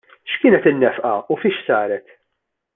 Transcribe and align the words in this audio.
X'kienet 0.29 0.69
in-nefqa 0.71 1.13
u 1.31 1.33
fiex 1.43 1.59
saret? 1.67 2.07